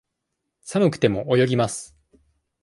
[0.63, 1.95] 寒くても、泳ぎます。